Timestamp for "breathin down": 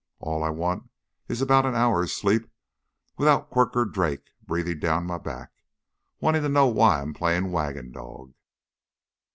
4.41-5.05